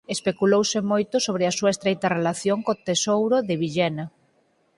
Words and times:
Especulouse 0.15 0.79
moito 0.91 1.15
sobre 1.25 1.43
a 1.45 1.55
súa 1.57 1.73
estreita 1.75 2.07
relación 2.17 2.57
co 2.65 2.79
Tesouro 2.87 3.37
de 3.47 3.55
Villena. 3.63 4.05